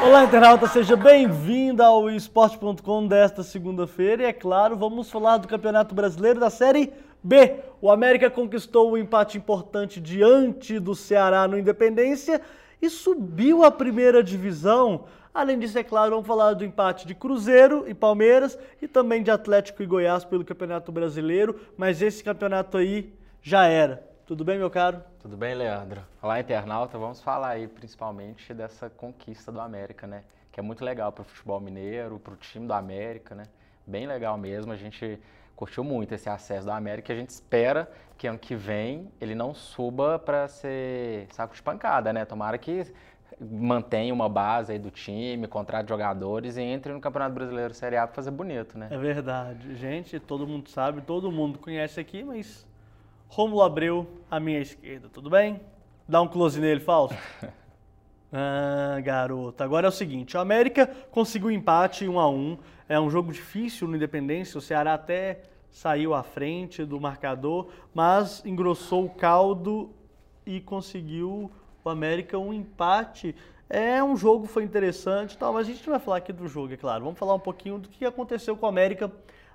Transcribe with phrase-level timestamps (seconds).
[0.00, 4.22] Olá, internauta, seja bem-vindo ao esporte.com desta segunda-feira.
[4.22, 6.92] E é claro, vamos falar do Campeonato Brasileiro da Série
[7.22, 7.56] B.
[7.80, 12.40] O América conquistou um empate importante diante do Ceará no Independência
[12.80, 15.04] e subiu à primeira divisão.
[15.34, 19.30] Além disso, é claro, vamos falar do empate de Cruzeiro e Palmeiras e também de
[19.30, 23.12] Atlético e Goiás pelo Campeonato Brasileiro, mas esse campeonato aí
[23.42, 24.07] já era.
[24.28, 25.02] Tudo bem, meu caro?
[25.20, 26.02] Tudo bem, Leandro?
[26.20, 26.98] Olá, internauta.
[26.98, 30.22] Vamos falar aí principalmente dessa conquista do América, né?
[30.52, 33.44] Que é muito legal para o futebol mineiro, para o time do América, né?
[33.86, 34.70] Bem legal mesmo.
[34.70, 35.18] A gente
[35.56, 37.10] curtiu muito esse acesso do América.
[37.10, 42.12] A gente espera que ano que vem ele não suba para ser saco de pancada,
[42.12, 42.26] né?
[42.26, 42.84] Tomara que
[43.40, 48.06] mantenha uma base aí do time, contrate jogadores e entre no Campeonato Brasileiro Série A
[48.06, 48.88] para fazer bonito, né?
[48.90, 49.74] É verdade.
[49.74, 52.68] Gente, todo mundo sabe, todo mundo conhece aqui, mas
[53.28, 55.60] Rômulo Abreu, à minha esquerda, tudo bem?
[56.08, 57.16] Dá um close nele, Fausto.
[58.30, 59.64] Ah, garoto.
[59.64, 63.88] Agora é o seguinte, o América conseguiu empate 1 a 1 É um jogo difícil
[63.88, 65.40] no Independência, o Ceará até
[65.70, 69.90] saiu à frente do marcador, mas engrossou o caldo
[70.44, 71.50] e conseguiu
[71.82, 73.34] o América um empate.
[73.66, 76.74] É um jogo, foi interessante tal, mas a gente não vai falar aqui do jogo,
[76.74, 77.04] é claro.
[77.04, 79.10] Vamos falar um pouquinho do que aconteceu com o América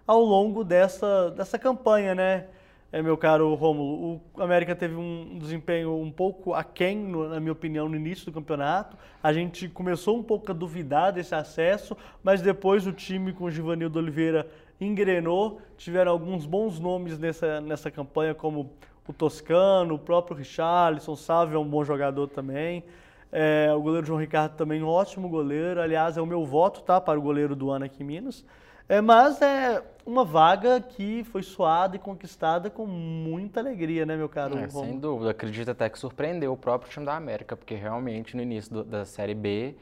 [0.08, 2.48] ao longo dessa, dessa campanha, né?
[2.94, 7.90] É, meu caro Rômulo, o América teve um desempenho um pouco aquém, na minha opinião,
[7.90, 8.96] no início do campeonato.
[9.24, 13.50] A gente começou um pouco a duvidar desse acesso, mas depois o time com o
[13.50, 14.48] Givanildo Oliveira
[14.80, 15.60] engrenou.
[15.76, 18.70] Tiveram alguns bons nomes nessa, nessa campanha, como
[19.08, 22.84] o Toscano, o próprio Richarlison, Sávio é um bom jogador também.
[23.32, 25.82] É, o goleiro João Ricardo também um ótimo goleiro.
[25.82, 28.46] Aliás, é o meu voto tá, para o goleiro do ano aqui em Minas.
[28.88, 34.28] É, mas é uma vaga que foi suada e conquistada com muita alegria, né, meu
[34.28, 34.58] caro?
[34.58, 35.32] É, sem dúvida.
[35.32, 39.06] Acredito até que surpreendeu o próprio time da América, porque realmente no início do, da
[39.06, 39.76] Série B,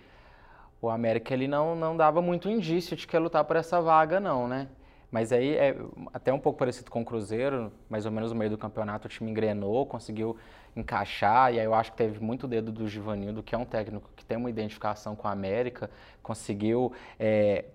[0.81, 4.19] o América ele não, não dava muito indício de que ia lutar por essa vaga,
[4.19, 4.67] não, né?
[5.11, 5.75] Mas aí é
[6.13, 9.09] até um pouco parecido com o Cruzeiro, mais ou menos no meio do campeonato o
[9.09, 10.37] time engrenou, conseguiu
[10.73, 14.09] encaixar, e aí eu acho que teve muito dedo do Givanildo, que é um técnico
[14.15, 15.89] que tem uma identificação com a América,
[16.23, 17.65] conseguiu é,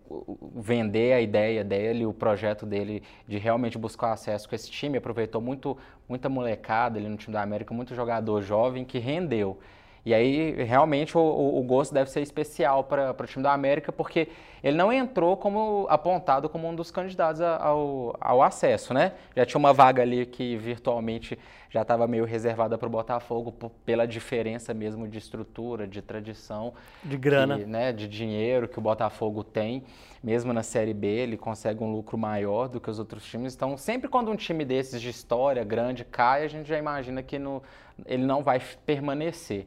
[0.55, 5.43] vender a ideia dele, o projeto dele de realmente buscar acesso com esse time, aproveitou
[5.43, 5.77] muito,
[6.09, 9.59] muita molecada ali no time da América, muito jogador jovem que rendeu.
[10.07, 14.29] E aí, realmente, o, o, gosto deve ser especial para o time da América, porque
[14.63, 19.15] ele não entrou como apontado como um dos candidatos ao, ao acesso, né?
[19.35, 21.37] Já tinha uma vaga ali que virtualmente
[21.69, 23.53] já estava meio reservada para o Botafogo
[23.85, 26.73] pela diferença mesmo de estrutura, de tradição.
[27.03, 27.59] De grana.
[27.59, 29.83] Que, né, de dinheiro que o Botafogo tem.
[30.23, 33.57] Mesmo na Série B, ele consegue um lucro maior do que os outros times.
[33.57, 37.41] Então, sempre quando um time desses de história grande cai, a gente já imagina que
[37.41, 37.61] no,
[38.07, 39.67] ele não vai permanecer.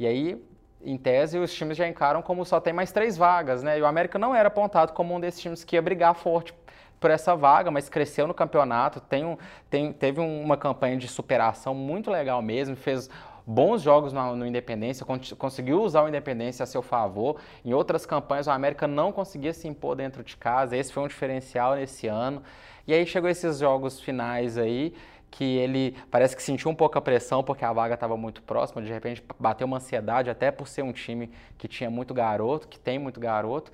[0.00, 0.42] E aí,
[0.82, 3.78] em tese, os times já encaram como só tem mais três vagas, né?
[3.78, 6.54] E o América não era apontado como um desses times que ia brigar forte
[6.98, 9.36] por essa vaga, mas cresceu no campeonato, tem um,
[9.68, 13.10] tem, teve uma campanha de superação muito legal mesmo, fez
[13.46, 15.04] bons jogos no, no Independência,
[15.36, 17.36] conseguiu usar o Independência a seu favor.
[17.62, 21.08] Em outras campanhas, o América não conseguia se impor dentro de casa, esse foi um
[21.08, 22.42] diferencial nesse ano.
[22.86, 24.94] E aí chegou esses jogos finais aí,
[25.30, 28.82] que ele parece que sentiu um pouco a pressão porque a vaga estava muito próxima,
[28.82, 32.78] de repente bateu uma ansiedade, até por ser um time que tinha muito garoto, que
[32.78, 33.70] tem muito garoto,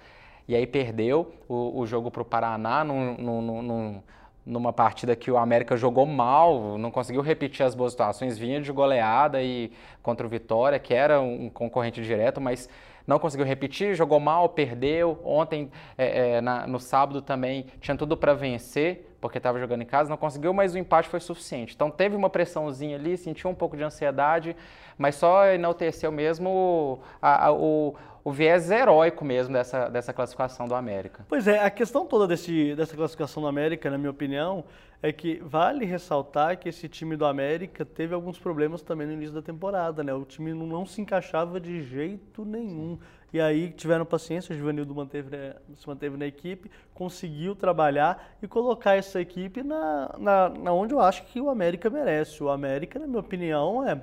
[0.47, 4.03] e aí perdeu o, o jogo para o Paraná num, num, num,
[4.45, 8.71] numa partida que o América jogou mal, não conseguiu repetir as boas situações, vinha de
[8.71, 12.69] goleada e contra o Vitória, que era um concorrente direto, mas
[13.07, 15.21] não conseguiu repetir, jogou mal, perdeu.
[15.25, 19.87] Ontem, é, é, na, no sábado também, tinha tudo para vencer, porque estava jogando em
[19.87, 21.75] casa, não conseguiu, mas o empate foi suficiente.
[21.75, 24.57] Então teve uma pressãozinha ali, sentiu um pouco de ansiedade,
[24.99, 27.95] mas só enalteceu mesmo a, a, o,
[28.25, 31.25] o viés heróico mesmo dessa, dessa classificação do América.
[31.29, 34.65] Pois é, a questão toda desse, dessa classificação do América, na minha opinião,
[35.03, 39.35] é que vale ressaltar que esse time do América teve alguns problemas também no início
[39.35, 40.13] da temporada, né?
[40.15, 42.99] O time não se encaixava de jeito nenhum.
[43.33, 45.37] E aí tiveram paciência, o Givanildo manteve,
[45.75, 51.01] se manteve na equipe, conseguiu trabalhar e colocar essa equipe na, na, na onde eu
[51.01, 52.43] acho que o América merece.
[52.43, 54.01] O América, na minha opinião, é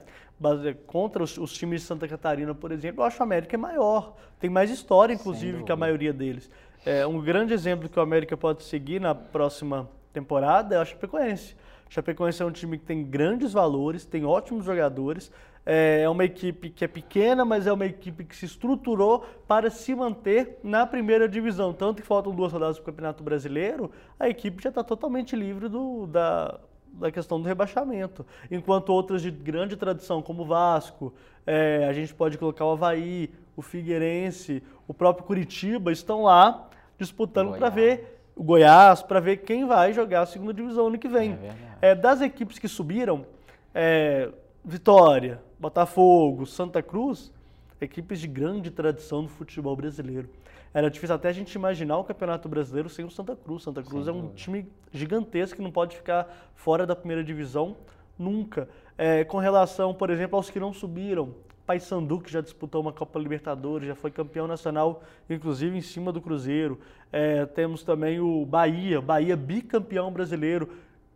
[0.86, 3.58] contra os, os, times de Santa Catarina, por exemplo, eu acho que o América é
[3.58, 6.50] maior, tem mais história, inclusive, que a maioria deles.
[6.86, 11.56] É, um grande exemplo que o América pode seguir na próxima temporada é a Chapecoense.
[11.88, 15.32] A Chapecoense é um time que tem grandes valores, tem ótimos jogadores,
[15.66, 19.70] é, é uma equipe que é pequena, mas é uma equipe que se estruturou para
[19.70, 21.74] se manter na primeira divisão.
[21.74, 25.70] Tanto que faltam duas rodadas para o Campeonato Brasileiro, a equipe já está totalmente livre
[25.70, 26.60] do, da,
[26.94, 28.26] da questão do rebaixamento.
[28.52, 31.14] Enquanto outras de grande tradição, como o Vasco,
[31.46, 37.58] é, a gente pode colocar o Havaí, o Figueirense, o próprio Curitiba, estão lá disputando
[37.58, 41.38] para ver o Goiás, para ver quem vai jogar a segunda divisão ano que vem.
[41.82, 43.26] É, é das equipes que subiram,
[43.74, 44.30] é,
[44.64, 47.32] Vitória, Botafogo, Santa Cruz,
[47.80, 50.30] equipes de grande tradição no futebol brasileiro.
[50.74, 53.64] Era difícil até a gente imaginar o Campeonato Brasileiro sem o Santa Cruz.
[53.64, 54.36] Santa Cruz Sem é um dúvida.
[54.36, 57.76] time gigantesco que não pode ficar fora da primeira divisão
[58.18, 58.68] nunca.
[58.98, 63.18] É, com relação, por exemplo, aos que não subiram, Paysandu, que já disputou uma Copa
[63.18, 66.80] Libertadores, já foi campeão nacional, inclusive em cima do Cruzeiro.
[67.12, 70.70] É, temos também o Bahia, Bahia bicampeão brasileiro,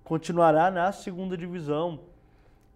[0.04, 2.00] continuará na segunda divisão.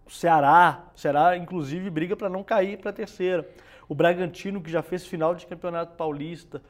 [0.06, 3.48] O Ceará, o Ceará inclusive briga para não cair para a terceira.
[3.88, 6.60] O Bragantino, que já fez final de Campeonato Paulista,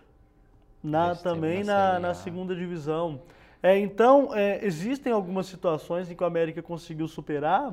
[0.82, 3.22] na, também na, na, segunda divisão.
[3.62, 7.72] É, então, é, existem algumas situações em que o América conseguiu superar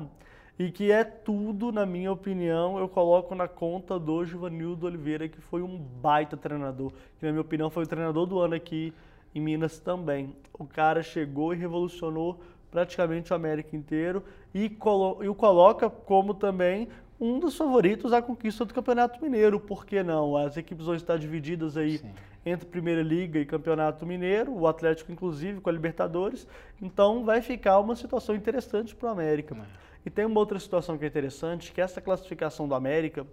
[0.58, 5.40] e que é tudo, na minha opinião, eu coloco na conta do Givanildo Oliveira, que
[5.40, 8.92] foi um baita treinador, que na minha opinião foi o treinador do ano aqui
[9.34, 10.34] em Minas também.
[10.58, 14.22] O cara chegou e revolucionou praticamente o América inteiro
[14.54, 16.88] e, colo e o coloca como também
[17.20, 19.60] um dos favoritos à conquista do Campeonato Mineiro.
[19.60, 20.36] Por que não?
[20.36, 22.10] As equipes vão estar divididas aí Sim.
[22.46, 26.46] entre Primeira Liga e Campeonato Mineiro, o Atlético inclusive com a Libertadores.
[26.80, 29.54] Então vai ficar uma situação interessante para o América.
[29.54, 29.89] É.
[30.04, 33.26] E tem uma outra situação que é interessante, que essa classificação do América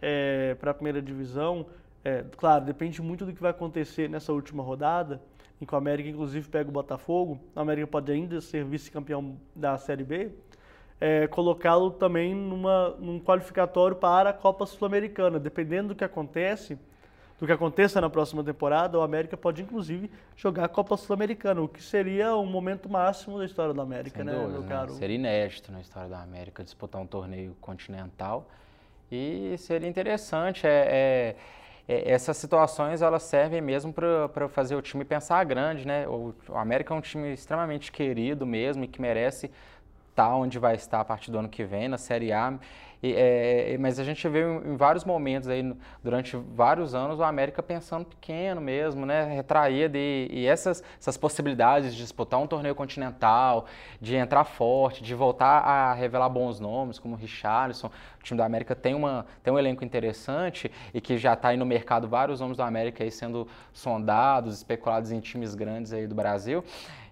[0.00, 1.66] é, para a primeira divisão,
[2.04, 5.20] é, claro, depende muito do que vai acontecer nessa última rodada,
[5.60, 7.40] em que o América inclusive pega o Botafogo.
[7.54, 10.30] O América pode ainda ser vice-campeão da Série B
[11.00, 15.38] é, colocá-lo também numa, num qualificatório para a Copa Sul-Americana.
[15.38, 16.78] Dependendo do que acontece,
[17.38, 21.68] do que aconteça na próxima temporada, o América pode inclusive jogar a Copa Sul-Americana, o
[21.68, 24.68] que seria o momento máximo da história da América, Sem né, dúvida, meu né?
[24.68, 24.92] caro?
[24.94, 28.46] Seria inédito na história da América disputar um torneio continental
[29.10, 30.66] e seria interessante.
[30.66, 31.36] É, é,
[31.86, 36.06] é, essas situações elas servem mesmo para fazer o time pensar grande, né?
[36.08, 39.46] O, o América é um time extremamente querido mesmo e que merece
[40.10, 42.58] estar tá onde vai estar a partir do ano que vem, na Série A.
[43.04, 47.62] E, é, mas a gente vê em vários momentos aí, durante vários anos, o América
[47.62, 49.24] pensando pequeno mesmo, né?
[49.24, 53.66] Retraído e, e essas, essas possibilidades de disputar um torneio continental,
[54.00, 57.88] de entrar forte, de voltar a revelar bons nomes, como o Richarlison.
[57.88, 61.58] O time do América tem, uma, tem um elenco interessante e que já está aí
[61.58, 66.14] no mercado vários nomes do América aí sendo sondados, especulados em times grandes aí do
[66.14, 66.64] Brasil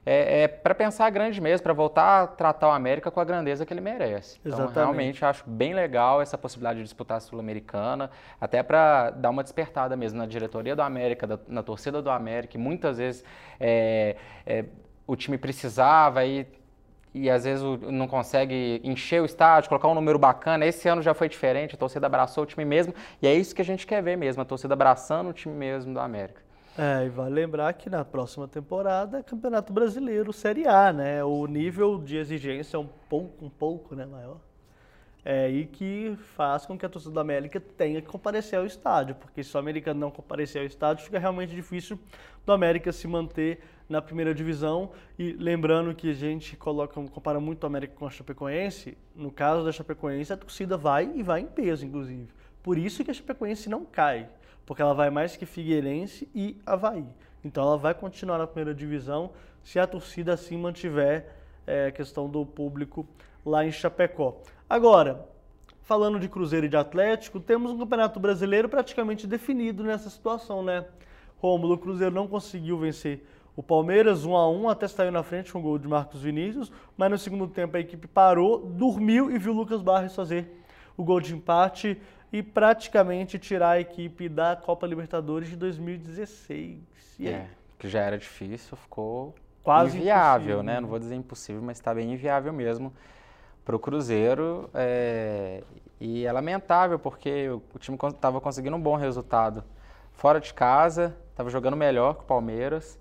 [0.04, 3.64] é, é para pensar grande mesmo, para voltar a tratar o América com a grandeza
[3.64, 4.38] que ele merece.
[4.40, 4.70] Então, Exatamente.
[4.70, 8.10] Então, realmente, acho bem legal essa possibilidade de disputar a Sul-Americana,
[8.40, 12.56] até para dar uma despertada mesmo na diretoria do América, da, na torcida do América,
[12.56, 13.24] e muitas vezes
[13.60, 14.64] é, é,
[15.06, 16.46] o time precisava e
[17.14, 20.64] e às vezes não consegue encher o estádio, colocar um número bacana.
[20.64, 23.60] Esse ano já foi diferente, a torcida abraçou o time mesmo, e é isso que
[23.60, 26.40] a gente quer ver mesmo, a torcida abraçando o time mesmo do América.
[26.76, 31.22] É, e vale lembrar que na próxima temporada é Campeonato Brasileiro Série A, né?
[31.22, 34.38] O nível de exigência é um pouco, um pouco né, maior.
[35.22, 39.14] É, e que faz com que a torcida da América tenha que comparecer ao estádio,
[39.16, 41.98] porque se o América não comparecer ao estádio, fica realmente difícil
[42.44, 44.92] do América se manter na primeira divisão.
[45.18, 49.62] E lembrando que a gente coloca, compara muito o América com a Chapecoense, no caso
[49.62, 52.28] da Chapecoense, a torcida vai e vai em peso, inclusive.
[52.62, 54.28] Por isso que a Chapecoense não cai
[54.72, 57.04] porque ela vai mais que Figueirense e Havaí.
[57.44, 61.26] Então ela vai continuar na primeira divisão se a torcida assim mantiver
[61.66, 63.06] é, a questão do público
[63.44, 64.40] lá em Chapecó.
[64.70, 65.28] Agora,
[65.82, 70.86] falando de Cruzeiro e de Atlético, temos um Campeonato Brasileiro praticamente definido nessa situação, né?
[71.36, 75.52] Rômulo, o Cruzeiro não conseguiu vencer o Palmeiras 1 a 1 até saiu na frente
[75.52, 79.38] com o gol de Marcos Vinícius, mas no segundo tempo a equipe parou, dormiu e
[79.38, 80.64] viu o Lucas Barros fazer
[80.96, 82.00] o gol de empate
[82.32, 86.78] e praticamente tirar a equipe da Copa Libertadores de 2016.
[87.20, 87.46] É,
[87.78, 90.80] que já era difícil, ficou quase inviável, né?
[90.80, 92.92] Não vou dizer impossível, mas está bem inviável mesmo
[93.64, 94.70] para o Cruzeiro.
[94.72, 95.62] É,
[96.00, 99.62] e é lamentável porque o time estava conseguindo um bom resultado
[100.12, 102.98] fora de casa, estava jogando melhor que o Palmeiras.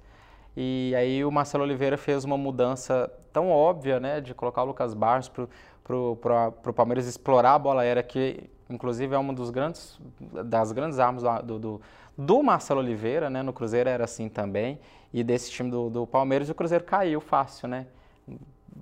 [0.56, 4.94] E aí o Marcelo Oliveira fez uma mudança tão óbvia, né, de colocar o Lucas
[4.94, 10.00] Barros para o Palmeiras explorar a bola aérea que Inclusive é uma dos grandes,
[10.46, 11.82] das grandes armas do, do,
[12.18, 13.44] do Marcelo Oliveira, né?
[13.44, 14.80] No Cruzeiro era assim também.
[15.14, 17.88] E desse time do, do Palmeiras, o Cruzeiro caiu fácil, né?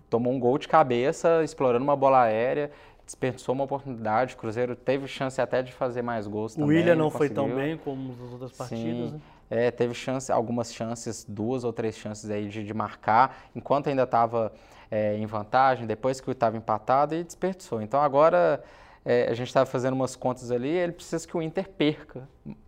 [0.09, 2.71] Tomou um gol de cabeça, explorando uma bola aérea,
[3.05, 4.35] desperdiçou uma oportunidade.
[4.35, 6.69] O Cruzeiro teve chance até de fazer mais gols o também.
[6.69, 9.19] O William não, não foi tão bem como nas outras partidas, né?
[9.51, 14.03] É, teve chance, algumas chances, duas ou três chances aí de, de marcar, enquanto ainda
[14.03, 14.53] estava
[14.91, 17.81] é, em vantagem, depois que estava empatado e desperdiçou.
[17.81, 18.63] Então agora
[19.05, 22.27] é, a gente estava fazendo umas contas ali, ele precisa que o Inter perca,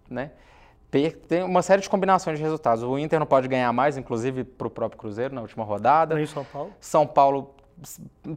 [0.10, 0.32] né?
[0.90, 2.84] Tem uma série de combinações de resultados.
[2.84, 6.16] O Inter não pode ganhar mais, inclusive para o próprio Cruzeiro na última rodada.
[6.16, 6.74] Nem São Paulo.
[6.82, 7.56] São Paulo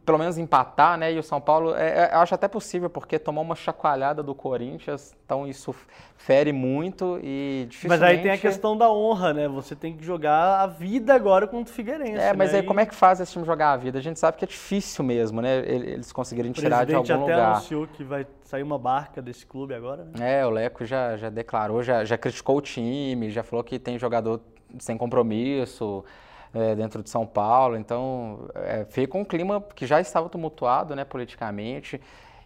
[0.03, 1.13] pelo menos empatar, né?
[1.13, 5.15] E o São Paulo, é, é, acho até possível, porque tomou uma chacoalhada do Corinthians,
[5.23, 5.75] então isso
[6.17, 8.01] fere muito e dificilmente...
[8.01, 9.47] Mas aí tem a questão da honra, né?
[9.47, 12.17] Você tem que jogar a vida agora contra o Figueirense.
[12.17, 12.59] É, mas né?
[12.59, 13.99] aí como é que faz esse time jogar a vida?
[13.99, 15.59] A gente sabe que é difícil mesmo, né?
[15.59, 17.21] Eles conseguirem tirar de algum lugar.
[17.21, 20.39] O presidente até anunciou que vai sair uma barca desse clube agora, né?
[20.39, 23.99] É, o Leco já, já declarou, já, já criticou o time, já falou que tem
[23.99, 24.41] jogador
[24.79, 26.03] sem compromisso
[26.55, 27.75] é, dentro de São Paulo.
[27.75, 32.01] Então, é, fica um clima que já estava tumultuado né, politicamente.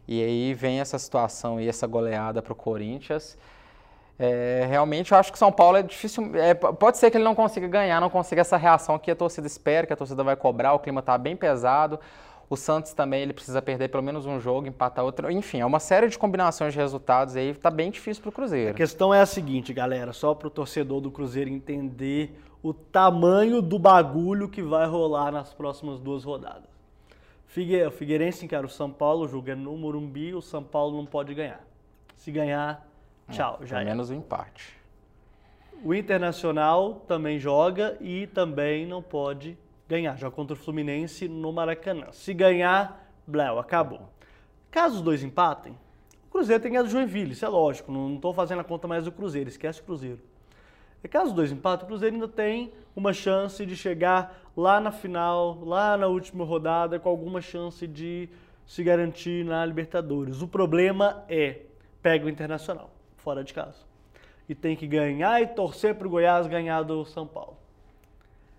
[0.08, 3.38] E aí vem essa situação e essa goleada para o Corinthians.
[4.18, 6.36] É, realmente, eu acho que São Paulo é difícil.
[6.36, 9.46] É, pode ser que ele não consiga ganhar, não consiga essa reação que a torcida
[9.46, 10.74] espera, que a torcida vai cobrar.
[10.74, 12.00] O clima está bem pesado.
[12.50, 15.30] O Santos também ele precisa perder pelo menos um jogo, empatar outro.
[15.30, 17.52] Enfim, é uma série de combinações de resultados aí.
[17.52, 18.72] Está bem difícil para o Cruzeiro.
[18.72, 23.62] A questão é a seguinte, galera, só para o torcedor do Cruzeiro entender o tamanho
[23.62, 26.70] do bagulho que vai rolar nas próximas duas rodadas.
[27.48, 31.34] Figue, o Figueirense encara o São Paulo, joga no Morumbi, o São Paulo não pode
[31.34, 31.66] ganhar.
[32.16, 32.88] Se ganhar,
[33.28, 33.86] é, tchau, é, já é.
[33.86, 34.78] menos o um empate.
[35.84, 40.18] O Internacional também joga e também não pode ganhar.
[40.18, 42.12] Joga contra o Fluminense no Maracanã.
[42.12, 44.10] Se ganhar, Bléu, acabou.
[44.70, 45.74] Caso os dois empatem,
[46.28, 47.92] o Cruzeiro tem ganhado do Joinville, isso é lógico.
[47.92, 50.20] Não estou fazendo a conta mais do Cruzeiro, esquece o Cruzeiro.
[51.04, 54.92] E caso os dois empatem, o Cruzeiro ainda tem uma chance de chegar lá na
[54.92, 58.30] final, lá na última rodada, com alguma chance de
[58.66, 60.42] se garantir na Libertadores.
[60.42, 61.62] O problema é,
[62.02, 63.88] pega o Internacional, fora de casa.
[64.48, 67.58] E tem que ganhar e torcer para o Goiás ganhar do São Paulo.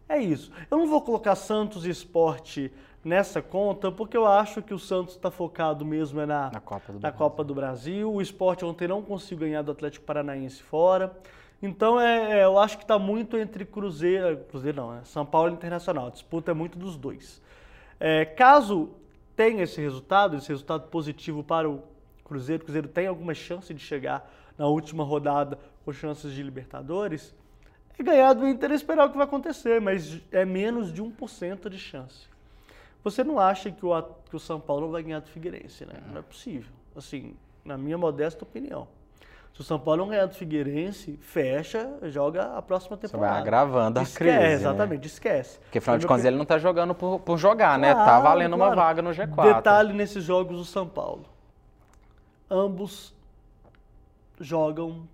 [0.09, 0.51] É isso.
[0.71, 2.73] Eu não vou colocar Santos e Esporte
[3.05, 6.93] nessa conta, porque eu acho que o Santos está focado mesmo é na, na, Copa,
[6.93, 8.13] do na Copa do Brasil.
[8.13, 11.17] O Esporte ontem não conseguiu ganhar do Atlético Paranaense fora.
[11.63, 15.03] Então é, é eu acho que está muito entre Cruzeiro, Cruzeiro não, né?
[15.05, 16.07] São Paulo e Internacional.
[16.07, 17.43] A disputa é muito dos dois.
[17.99, 18.91] É, caso
[19.37, 21.83] tenha esse resultado, esse resultado positivo para o
[22.25, 27.35] Cruzeiro, o Cruzeiro tem alguma chance de chegar na última rodada com chances de Libertadores,
[27.99, 31.69] é ganhar do Inter e esperar o que vai acontecer, mas é menos de 1%
[31.69, 32.29] de chance.
[33.05, 35.95] Você não acha que o, que o São Paulo vai ganhar do Figueirense, né?
[36.07, 36.73] Não é possível.
[36.95, 38.89] Assim, na minha modesta opinião.
[39.53, 43.27] Se o São Paulo não ganhar do Figueirense, fecha, joga a próxima temporada.
[43.27, 44.39] Você vai agravando a esquece, crise.
[44.39, 44.53] Né?
[44.53, 45.59] Exatamente, esquece.
[45.61, 47.95] Porque afinal de contas ele não está jogando por, por jogar, claro, né?
[47.95, 48.73] Tá valendo claro.
[48.73, 49.55] uma vaga no G4.
[49.55, 51.27] Detalhe nesses jogos do São Paulo.
[52.49, 53.15] Ambos
[54.41, 55.07] jogam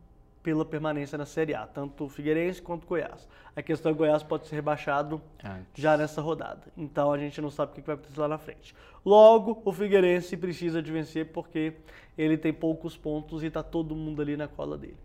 [0.47, 3.29] pela permanência na Série A, tanto o Figueirense quanto o Goiás.
[3.57, 5.67] A questão é que o Goiás pode ser rebaixado Antes.
[5.75, 6.61] já nessa rodada.
[6.77, 8.73] Então a gente não sabe o que vai acontecer lá na frente.
[9.05, 11.73] Logo, o Figueirense precisa de vencer porque
[12.17, 14.97] ele tem poucos pontos e está todo mundo ali na cola dele.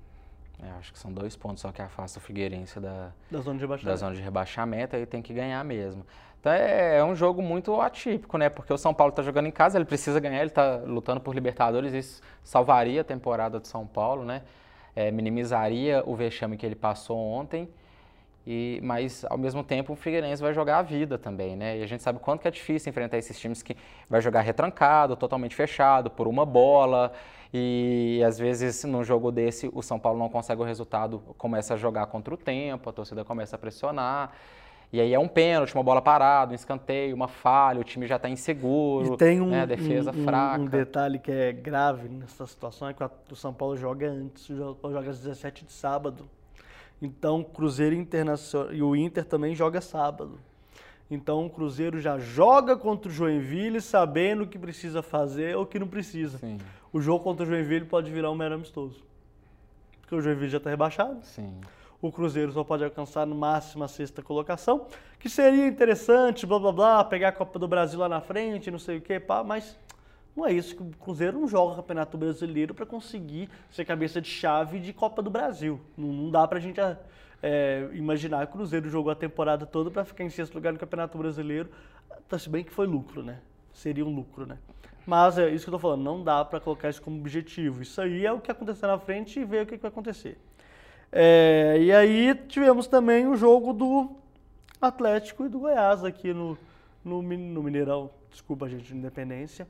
[0.61, 3.61] É, acho que são dois pontos só que afasta o Figueirense da, da zona de
[3.61, 3.85] rebaixamento.
[3.89, 6.05] Da zona de rebaixamento, aí tem que ganhar mesmo.
[6.39, 8.47] Então é, é um jogo muito atípico, né?
[8.47, 11.33] Porque o São Paulo está jogando em casa, ele precisa ganhar, ele está lutando por
[11.33, 14.43] Libertadores, isso salvaria a temporada de São Paulo, né?
[14.95, 17.69] É, minimizaria o vexame que ele passou ontem,
[18.45, 21.77] e, mas ao mesmo tempo o Figueirense vai jogar a vida também, né?
[21.77, 23.77] E a gente sabe quanto que é difícil enfrentar esses times que
[24.09, 27.11] vai jogar retrancado, totalmente fechado, por uma bola,
[27.53, 31.77] e às vezes num jogo desse o São Paulo não consegue o resultado, começa a
[31.77, 34.31] jogar contra o tempo, a torcida começa a pressionar.
[34.93, 38.17] E aí é um pênalti, uma bola parada, um escanteio, uma falha, o time já
[38.17, 40.61] está inseguro, e tem um, né, defesa um, fraca.
[40.61, 44.77] Um detalhe que é grave nessa situação é que o São Paulo joga antes, o
[44.83, 46.25] joga às 17 de sábado.
[47.01, 50.37] Então, Cruzeiro Internacional e o Inter também joga sábado.
[51.09, 55.65] Então, o Cruzeiro já joga contra o Joinville sabendo o que precisa fazer ou o
[55.65, 56.37] que não precisa.
[56.37, 56.57] Sim.
[56.91, 59.03] O jogo contra o Joinville pode virar um mero amistoso.
[60.01, 61.17] Porque o Joinville já está rebaixado.
[61.23, 61.59] Sim
[62.01, 64.87] o Cruzeiro só pode alcançar no máximo a sexta colocação,
[65.19, 68.79] que seria interessante, blá blá blá, pegar a Copa do Brasil lá na frente, não
[68.79, 69.77] sei o que, pá, mas
[70.35, 74.21] não é isso que o Cruzeiro não joga o Campeonato Brasileiro para conseguir ser cabeça
[74.21, 75.79] de chave de Copa do Brasil.
[75.97, 76.79] Não, não dá para a gente
[77.43, 80.79] é, imaginar que o Cruzeiro jogou a temporada toda para ficar em sexto lugar no
[80.79, 81.69] Campeonato Brasileiro,
[82.27, 83.39] tá, se bem que foi lucro, né?
[83.73, 84.57] Seria um lucro, né?
[85.05, 87.81] Mas é isso que eu tô falando, não dá para colocar isso como objetivo.
[87.81, 90.37] Isso aí é o que aconteceu na frente e ver o que vai acontecer.
[91.11, 94.15] É, e aí tivemos também o jogo do
[94.81, 96.57] Atlético e do Goiás aqui no,
[97.03, 99.67] no, no Mineirão, desculpa gente, Independência.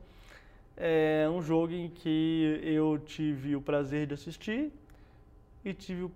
[0.78, 4.72] É um jogo em que eu tive o prazer de assistir
[5.66, 6.12] e tive o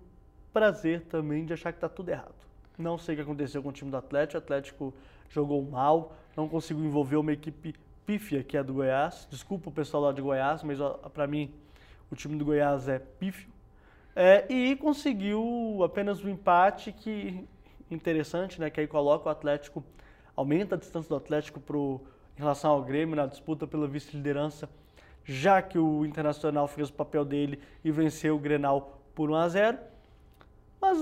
[0.52, 2.34] prazer também de achar que está tudo errado.
[2.78, 4.94] Não sei o que aconteceu com o time do Atlético, o Atlético
[5.28, 9.26] jogou mal, não conseguiu envolver uma equipe pífia, que é a do Goiás.
[9.30, 10.78] Desculpa o pessoal lá de Goiás, mas
[11.12, 11.52] para mim
[12.10, 13.55] o time do Goiás é pífio.
[14.18, 17.46] É, e conseguiu apenas um empate que
[17.90, 18.70] interessante, né?
[18.70, 19.84] Que aí coloca o Atlético,
[20.34, 22.00] aumenta a distância do Atlético pro,
[22.34, 24.70] em relação ao Grêmio na disputa pela vice-liderança,
[25.22, 29.48] já que o Internacional fez o papel dele e venceu o Grenal por 1 a
[29.50, 29.78] 0.
[30.80, 30.98] Mas,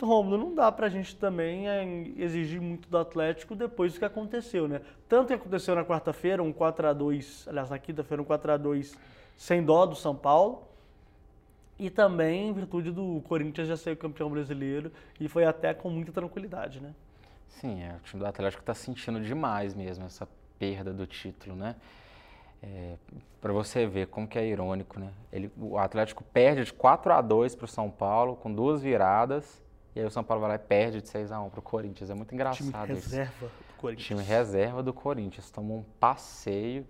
[0.00, 1.84] Romulo, não dá pra gente também é,
[2.16, 4.80] exigir muito do Atlético depois do que aconteceu, né?
[5.06, 8.56] Tanto que aconteceu na quarta-feira, um 4 a 2 aliás, na quinta-feira, um 4 a
[8.56, 8.96] 2
[9.36, 10.73] sem dó do São Paulo,
[11.78, 16.12] e também em virtude do Corinthians já ser campeão brasileiro e foi até com muita
[16.12, 16.94] tranquilidade, né?
[17.48, 20.28] Sim, é, o time do Atlético está sentindo demais mesmo essa
[20.58, 21.76] perda do título, né?
[22.62, 22.96] É,
[23.40, 25.12] para você ver como que é irônico, né?
[25.32, 29.62] Ele, o Atlético perde de 4 a 2 para o São Paulo com duas viradas
[29.94, 31.62] e aí o São Paulo vai lá e perde de 6 a 1 para o
[31.62, 32.10] Corinthians.
[32.10, 33.10] É muito engraçado time isso.
[33.10, 34.06] reserva do Corinthians.
[34.06, 36.86] Time reserva do Corinthians tomou um passeio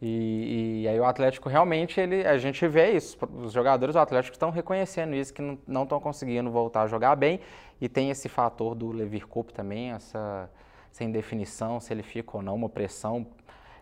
[0.00, 4.34] e, e, aí o Atlético realmente, ele, a gente vê isso, os jogadores do Atlético
[4.34, 7.40] estão reconhecendo isso, que não estão conseguindo voltar a jogar bem,
[7.80, 10.50] e tem esse fator do Levir Cup também, essa
[10.92, 13.26] sem definição, se ele fica ou não, uma pressão,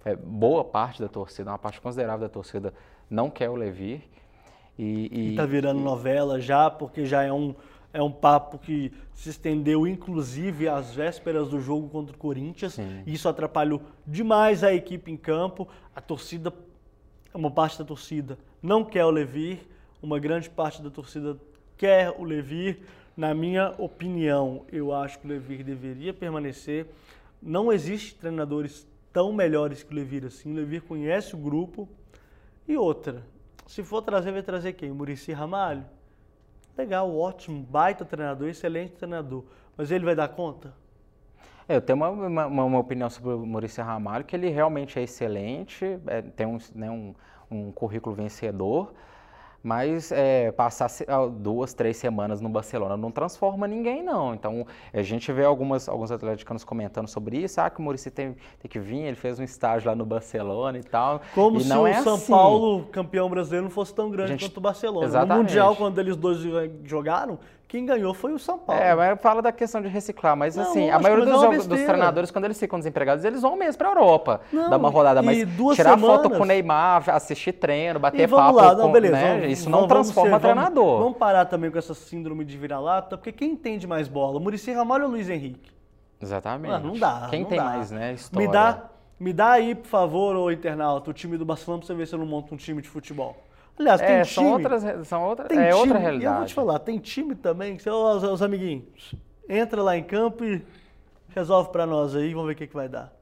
[0.04, 2.74] é, boa parte da torcida, uma parte considerável da torcida
[3.08, 4.02] não quer o Levir.
[4.76, 7.54] E, está virando novela já, porque já é um,
[7.94, 12.74] é um papo que se estendeu, inclusive, às vésperas do jogo contra o Corinthians.
[12.74, 13.04] Sim.
[13.06, 15.68] Isso atrapalhou demais a equipe em campo.
[15.94, 16.52] A torcida,
[17.32, 19.60] uma parte da torcida não quer o Levir,
[20.02, 21.38] uma grande parte da torcida
[21.78, 22.80] quer o Levir.
[23.16, 26.88] Na minha opinião, eu acho que o Levir deveria permanecer.
[27.40, 30.50] Não existe treinadores tão melhores que o Levir assim.
[30.50, 31.88] O Levir conhece o grupo.
[32.66, 33.22] E outra,
[33.68, 34.90] se for trazer, vai trazer quem?
[34.90, 35.84] Murici Ramalho?
[36.76, 39.44] Legal, ótimo, baita treinador, excelente treinador.
[39.76, 40.72] Mas ele vai dar conta?
[41.68, 45.02] É, eu tenho uma, uma, uma, opinião sobre o Maurício Ramalho, que ele realmente é
[45.02, 47.14] excelente, é, tem um, né, um,
[47.50, 48.92] um currículo vencedor,
[49.64, 50.90] mas é, passar
[51.38, 54.34] duas, três semanas no Barcelona não transforma ninguém, não.
[54.34, 57.58] Então, a gente vê algumas, alguns atleticanos comentando sobre isso.
[57.62, 60.76] Ah, que o Muricy tem, tem que vir, ele fez um estágio lá no Barcelona
[60.76, 61.22] e tal.
[61.34, 62.30] Como e se o é São assim.
[62.30, 65.06] Paulo, campeão brasileiro, não fosse tão grande gente, quanto o Barcelona.
[65.06, 65.34] Exatamente.
[65.34, 66.38] No Mundial, quando eles dois
[66.84, 68.80] jogaram, quem ganhou foi o São Paulo.
[68.80, 71.68] É, mas fala da questão de reciclar, mas não, assim, lógico, a maioria dos, é
[71.68, 74.90] dos, treinadores, quando eles ficam desempregados, eles vão mesmo para a Europa, não, dar uma
[74.90, 75.38] rodada, mas
[75.74, 79.34] tirar semanas, foto com o Neymar, assistir treino, bater papo, lá, não, beleza, com, né?
[79.34, 80.84] vamos, isso não transforma ser, treinador.
[80.84, 84.72] Vamos, vamos, parar também com essa síndrome de vira-lata, porque quem entende mais bola, Muricy
[84.72, 85.72] Ramalho ou Luiz Henrique?
[86.20, 86.74] Exatamente.
[86.74, 87.26] Ah, não dá.
[87.30, 87.64] Quem tem dá.
[87.64, 88.46] mais, né, história.
[88.46, 88.84] Me dá,
[89.18, 92.14] me dá aí, por favor, ô internauta, o time do Barcelona pra você ver se
[92.14, 93.36] eu não monto um time de futebol.
[93.78, 94.54] Aliás, é, tem são time.
[94.54, 96.32] Outras, são outra, tem é time, outra realidade.
[96.32, 99.14] eu vou te falar, tem time também, que os, os amiguinhos,
[99.48, 100.64] entra lá em campo e
[101.34, 103.12] resolve para nós aí, vamos ver o que, que vai dar.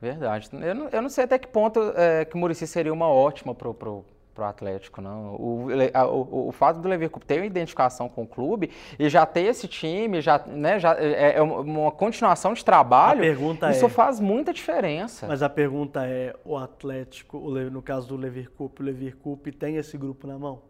[0.00, 0.48] Verdade.
[0.52, 3.54] Eu não, eu não sei até que ponto é, que o Murici seria uma ótima
[3.54, 4.04] pro, pro,
[4.40, 5.34] pro Atlético, não.
[5.34, 9.42] O, o, o, fato do Leverkusen ter uma identificação com o clube e já ter
[9.42, 13.22] esse time, já, né, já é, é uma continuação de trabalho.
[13.70, 15.26] isso é, faz muita diferença.
[15.26, 20.26] Mas a pergunta é, o Atlético, no caso do Leverkusen, o Leverkusen tem esse grupo
[20.26, 20.69] na mão?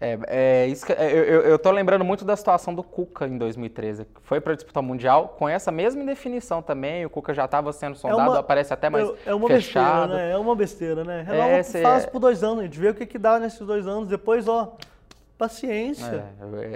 [0.00, 3.26] É, é isso que, é, eu, eu, eu tô lembrando muito da situação do Cuca
[3.26, 4.06] em 2013.
[4.22, 7.04] Foi para disputar o Mundial com essa mesma definição também.
[7.04, 10.08] O Cuca já estava sendo sondado, é uma, aparece até mais é, é uma fechado.
[10.08, 10.32] Besteira, né?
[10.32, 11.22] É uma besteira, né?
[11.26, 13.86] Renova é, faz por dois anos, a gente vê o que, que dá nesses dois
[13.88, 14.08] anos.
[14.08, 14.76] Depois, ó,
[15.38, 16.26] Paciência.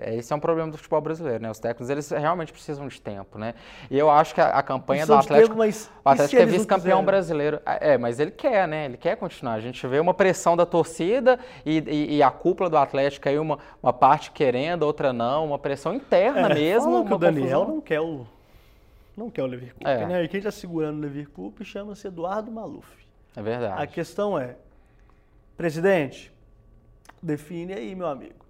[0.05, 1.51] É, é, esse é um problema do futebol brasileiro, né?
[1.51, 3.57] Os técnicos, eles realmente precisam de tempo, né?
[3.91, 5.49] E eu acho que a, a campanha do Atlético...
[5.49, 7.61] Tempo, mas o Atlético é vice-campeão brasileiro.
[7.67, 8.85] É, mas ele quer, né?
[8.85, 9.55] Ele quer continuar.
[9.55, 13.37] A gente vê uma pressão da torcida e, e, e a cúpula do Atlético aí,
[13.37, 15.47] uma, uma parte querendo, outra não.
[15.47, 17.05] Uma pressão interna é, mesmo.
[17.05, 17.75] que o Daniel confusão.
[17.75, 18.27] não quer o...
[19.17, 20.07] Não quer o Leverkusen, é.
[20.07, 20.23] né?
[20.23, 22.89] E quem está segurando o Leverkusen chama-se Eduardo Maluf.
[23.37, 23.83] É verdade.
[23.83, 24.55] A questão é,
[25.57, 26.33] presidente,
[27.21, 28.42] define aí, meu amigo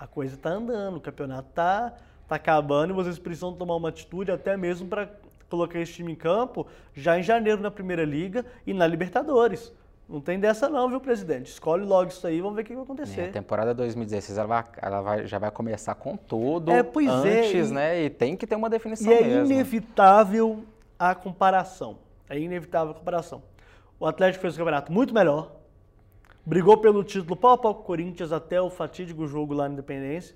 [0.00, 1.92] a coisa está andando, o campeonato está
[2.26, 5.10] tá acabando e vocês precisam tomar uma atitude até mesmo para
[5.50, 9.70] colocar esse time em campo já em janeiro na Primeira Liga e na Libertadores.
[10.08, 11.52] Não tem dessa não, viu, presidente?
[11.52, 13.20] Escolhe logo isso aí, vamos ver o que vai acontecer.
[13.20, 17.06] É, a temporada 2016 ela, vai, ela vai, já vai começar com tudo é, pois
[17.06, 18.02] é, antes, é, e, né?
[18.04, 19.52] E tem que ter uma definição e é mesmo.
[19.52, 20.64] é inevitável
[20.98, 21.98] a comparação.
[22.28, 23.42] É inevitável a comparação.
[24.00, 25.52] O Atlético fez um campeonato muito melhor,
[26.50, 29.74] brigou pelo título pau a pau com o Corinthians até o fatídico jogo lá na
[29.74, 30.34] Independência.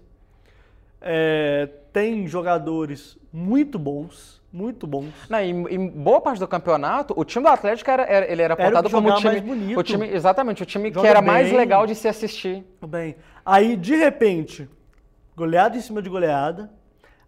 [1.00, 5.12] É, tem jogadores muito bons, muito bons.
[5.28, 8.54] Não, em, em, boa parte do campeonato, o time do Atlético era, era ele era
[8.54, 9.80] apontado como o time, mais bonito.
[9.80, 12.64] o time, exatamente, o time Joga que era bem, mais legal de se assistir.
[12.86, 14.68] Bem, aí de repente,
[15.36, 16.70] goleada em cima de goleada,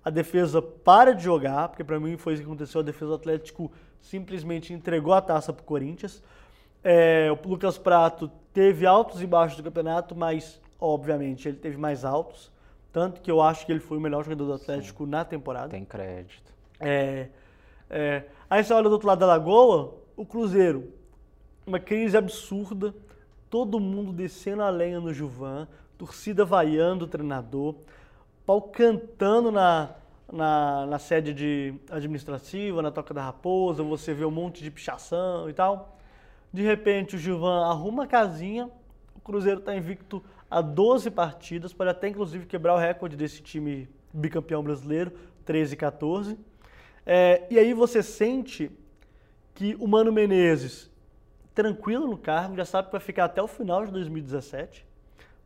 [0.04, 3.14] a defesa para de jogar, porque para mim foi isso que aconteceu, a defesa do
[3.16, 6.22] Atlético simplesmente entregou a taça para o Corinthians.
[6.84, 12.06] É, o Lucas Prato teve altos e baixos do campeonato, mas obviamente ele teve mais
[12.06, 12.50] altos.
[12.90, 15.68] Tanto que eu acho que ele foi o melhor jogador do Atlético Sim, na temporada.
[15.68, 16.54] Tem crédito.
[16.80, 17.28] É,
[17.90, 20.90] é, aí você olha do outro lado da lagoa, o Cruzeiro.
[21.66, 22.94] Uma crise absurda,
[23.50, 27.74] todo mundo descendo a lenha no Juvan, torcida vaiando o treinador,
[28.46, 29.90] pau cantando na,
[30.32, 35.46] na, na sede de administrativa, na Toca da Raposa, você vê um monte de pichação
[35.50, 35.95] e tal.
[36.56, 38.70] De repente o Gilvan arruma a casinha,
[39.14, 43.86] o Cruzeiro está invicto a 12 partidas, pode até inclusive quebrar o recorde desse time
[44.10, 45.12] bicampeão brasileiro,
[45.44, 46.38] 13 e 14.
[47.04, 48.70] É, e aí você sente
[49.54, 50.90] que o Mano Menezes,
[51.54, 54.86] tranquilo no cargo, já sabe que vai ficar até o final de 2017,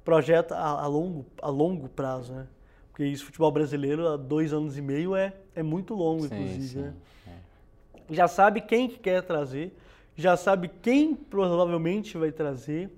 [0.04, 2.46] projeta a, a longo, a longo prazo, né?
[2.92, 6.68] Porque isso, futebol brasileiro, há dois anos e meio é, é muito longo, sim, inclusive,
[6.68, 6.78] sim.
[6.78, 6.94] né?
[7.26, 8.14] É.
[8.14, 9.74] Já sabe quem que quer trazer,
[10.20, 12.90] já sabe quem provavelmente vai trazer.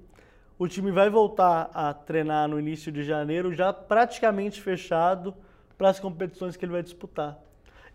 [0.59, 5.35] O time vai voltar a treinar no início de janeiro, já praticamente fechado
[5.79, 7.39] para as competições que ele vai disputar.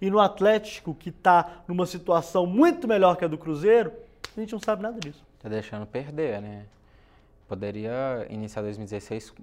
[0.02, 3.92] E no Atlético, que está numa situação muito melhor que a do Cruzeiro,
[4.36, 5.24] a gente não sabe nada disso.
[5.40, 6.66] Tá deixando perder, né?
[7.48, 9.34] Poderia iniciar 2016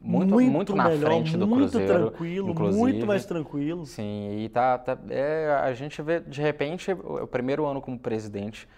[0.00, 1.92] muito, muito, muito na melhor, frente do muito Cruzeiro.
[1.92, 3.86] Muito tranquilo, muito mais tranquilo.
[3.86, 8.68] Sim, e tá, tá é, a gente vê, de repente, o primeiro ano como presidente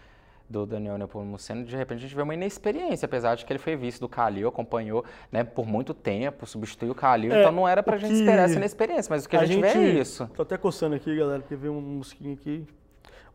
[0.49, 3.75] do Daniel Nepomuceno, de repente a gente vê uma inexperiência, apesar de que ele foi
[3.75, 7.83] vice do Calil, acompanhou né, por muito tempo, substituiu o Calil, é, então não era
[7.83, 10.31] pra gente esperar essa inexperiência, mas o que a, a gente, gente, vê é isso.
[10.35, 12.65] Tô até coçando aqui, galera, porque veio um mosquinho aqui.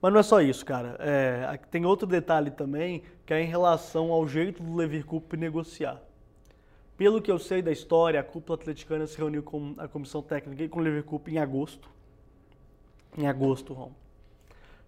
[0.02, 0.96] Mas não é só isso, cara.
[1.00, 6.02] É, tem outro detalhe também, que é em relação ao jeito do Leverkusen negociar.
[6.98, 10.64] Pelo que eu sei da história, a cúpula atleticana se reuniu com a comissão técnica
[10.64, 11.90] e com o Leverkusen em agosto.
[13.18, 13.92] Em agosto, Rom.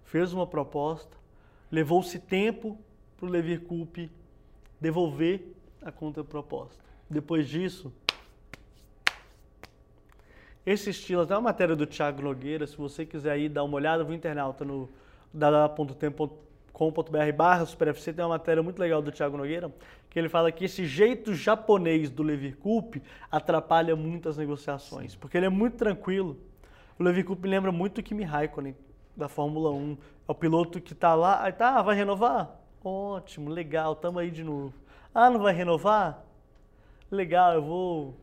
[0.04, 1.16] Fez uma proposta,
[1.74, 2.78] levou-se tempo
[3.18, 4.12] para o Leverkusen
[4.80, 6.84] devolver a contraproposta.
[7.10, 7.92] Depois disso,
[10.64, 14.04] esse estilo, até uma matéria do Thiago Nogueira, se você quiser ir dar uma olhada,
[14.04, 14.88] no internauta no
[15.34, 19.74] dada.tempo.com.br barra SuperFC, tem uma matéria muito legal do Thiago Nogueira,
[20.12, 25.48] que ele fala que esse jeito japonês do Leverkusen atrapalha muito as negociações, porque ele
[25.48, 26.38] é muito tranquilo.
[27.00, 28.76] O Leverkusen lembra muito o Kimi Raikkonen,
[29.18, 29.98] da Fórmula 1.
[30.28, 32.50] É o piloto que está lá, aí tá, vai renovar?
[32.84, 34.74] Ótimo, legal, tamo aí de novo.
[35.14, 36.24] Ah, não vai renovar?
[37.12, 38.16] Legal, eu vou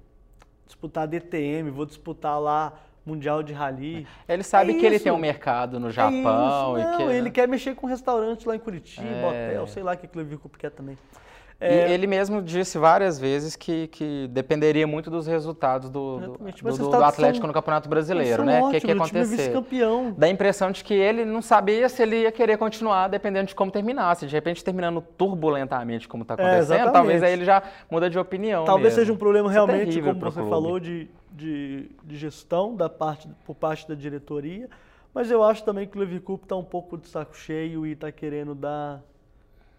[0.67, 2.73] disputar DTM, vou disputar lá
[3.05, 4.07] Mundial de Rally.
[4.29, 6.77] Ele sabe é que ele tem um mercado no é Japão.
[6.77, 7.03] É Não, que...
[7.03, 9.49] ele quer mexer com restaurante lá em Curitiba, é...
[9.51, 10.99] hotel, sei lá o que o Levi Cup quer também.
[11.61, 11.91] É...
[11.91, 16.79] E ele mesmo disse várias vezes que, que dependeria muito dos resultados do, do, do,
[16.79, 18.63] do, do Atlético são, no Campeonato Brasileiro, né?
[18.63, 19.53] O que, que ia acontecer?
[19.53, 23.49] campeão Dá a impressão de que ele não sabia se ele ia querer continuar dependendo
[23.49, 24.27] de como terminasse.
[24.27, 28.19] De repente, terminando turbulentamente como está é, acontecendo, é, talvez aí ele já muda de
[28.19, 28.65] opinião.
[28.65, 29.01] Talvez mesmo.
[29.01, 30.49] seja um problema realmente, como você clube.
[30.49, 34.67] falou, de, de, de, gestão da parte, por parte da diretoria.
[35.13, 37.93] Mas eu acho também que o Levi Coupe está um pouco de saco cheio e
[37.93, 39.03] está querendo dar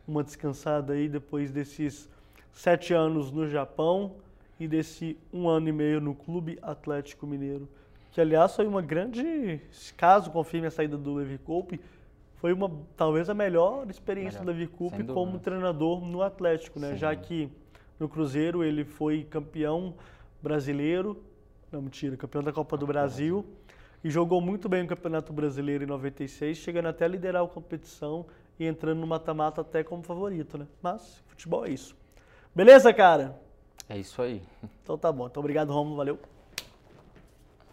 [0.08, 2.10] uma descansada aí depois desses
[2.52, 4.16] sete anos no Japão
[4.60, 7.68] e desse um ano e meio no Clube Atlético Mineiro.
[8.12, 9.62] Que, aliás, foi uma grande,
[9.96, 11.80] caso confirme a saída do Levi Coupe,
[12.36, 16.92] foi uma talvez a melhor experiência melhor, do Levi Coupe como treinador no Atlético, né?
[16.92, 16.98] Sim.
[16.98, 17.50] Já que
[18.00, 19.94] no Cruzeiro ele foi campeão
[20.42, 21.24] brasileiro,
[21.72, 23.46] não mentira, campeão da Copa do Brasil
[24.04, 28.26] e jogou muito bem no Campeonato Brasileiro em 96, chegando até a liderar a competição
[28.62, 30.67] e entrando no mata-mata até como favorito, né?
[30.84, 31.95] Mas futebol é isso.
[32.54, 33.36] Beleza, cara?
[33.89, 34.39] É isso aí.
[34.84, 35.26] Então tá bom.
[35.26, 35.97] Então obrigado, Romulo.
[35.97, 36.19] Valeu.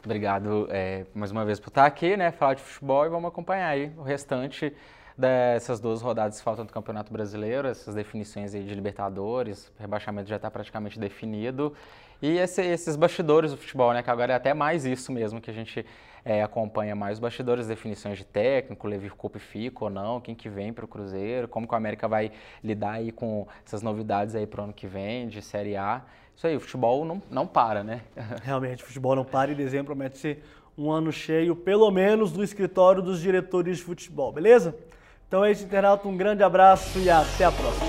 [0.02, 2.30] Obrigado é, mais uma vez por estar aqui, né?
[2.30, 4.74] Falar de futebol e vamos acompanhar aí o restante
[5.16, 10.28] dessas duas rodadas que faltam do Campeonato Brasileiro, essas definições aí de Libertadores, o rebaixamento
[10.28, 11.74] já está praticamente definido.
[12.20, 14.02] E esse, esses bastidores do futebol, né?
[14.02, 15.86] Que agora é até mais isso mesmo que a gente
[16.24, 20.48] é, acompanha mais os bastidores, definições de técnico, Levi Coupe fica ou não, quem que
[20.48, 24.46] vem para o Cruzeiro, como que o América vai lidar aí com essas novidades aí
[24.46, 26.02] para o ano que vem de Série A.
[26.36, 28.02] Isso aí, o futebol não, não para, né?
[28.42, 30.44] Realmente, o futebol não para e dezembro promete ser
[30.76, 34.76] um ano cheio, pelo menos, do escritório dos diretores de futebol, beleza?
[35.26, 36.06] Então é isso, internauta.
[36.06, 37.88] Um grande abraço e até a próxima.